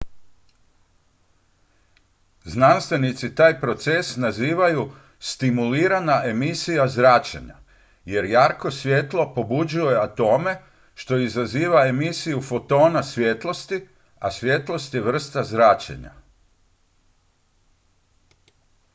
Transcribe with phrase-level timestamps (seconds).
[2.43, 7.55] "znanstvenici taj proces nazivaju "stimulirana emisija zračenja"
[8.05, 10.59] jer jarko svjetlo pobuđuje atome
[10.95, 13.87] što izaziva emisiju fotona svjetlosti
[14.19, 16.11] a svjetlost je vrsta zračenja.